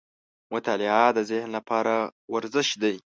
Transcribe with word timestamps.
•مطالعه 0.53 1.05
د 1.13 1.19
ذهن 1.29 1.49
لپاره 1.57 1.93
ورزش 2.33 2.69
دی. 2.81 2.95